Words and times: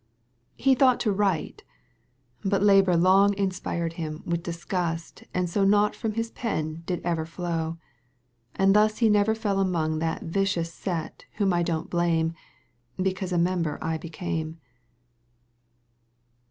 He 0.55 0.73
thought 0.73 0.99
to 1.01 1.11
write, 1.11 1.63
but 2.43 2.63
labour 2.63 2.97
long 2.97 3.37
Inspired 3.37 3.93
him 4.01 4.23
with 4.25 4.41
disgust 4.41 5.23
and 5.31 5.47
so 5.47 5.63
Nought 5.63 5.95
from 5.95 6.13
his 6.13 6.31
pen 6.31 6.81
did 6.87 7.01
ever 7.03 7.23
flow. 7.23 7.77
And 8.55 8.75
thus 8.75 8.97
he 8.97 9.09
never 9.11 9.35
fell 9.35 9.59
among 9.59 9.99
That 9.99 10.23
vicious 10.23 10.73
set 10.73 11.25
whom 11.33 11.53
I 11.53 11.61
don't 11.61 11.91
blame— 11.91 12.33
Because 12.99 13.31
a 13.31 13.37
member 13.37 13.77
I 13.79 13.99
became. 13.99 14.59